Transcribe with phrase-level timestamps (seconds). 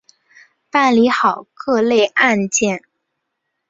[0.71, 2.83] 办理好各类案件